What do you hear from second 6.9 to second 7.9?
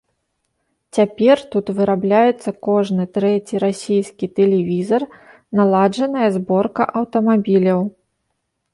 аўтамабіляў.